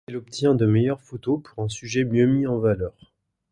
Elle 0.07 0.17
obtient 0.17 0.55
de 0.55 0.65
meilleures 0.65 1.03
photos 1.03 1.41
pour 1.43 1.63
un 1.63 1.69
sujet 1.69 2.05
mieux 2.05 2.25
mis 2.25 2.47
en 2.47 2.57
valeur. 2.57 2.95